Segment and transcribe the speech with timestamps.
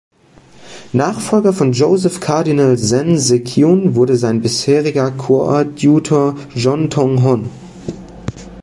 [0.93, 7.47] Nachfolger von Joseph Kardinal Zen Ze-kiun wurde sein bisheriger Koadjutor, John Tong Hon.